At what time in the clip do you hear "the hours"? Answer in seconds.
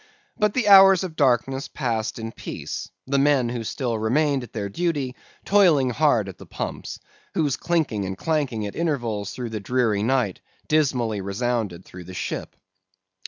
0.55-1.03